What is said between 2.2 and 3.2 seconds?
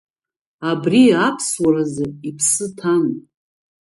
иԥсы ҭан…